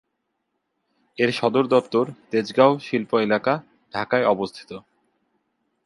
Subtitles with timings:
[1.17, 3.53] এর সদরদপ্তর তেজগাঁও শিল্প এলাকা,
[3.93, 4.71] ঢাকায় অবস্থিত।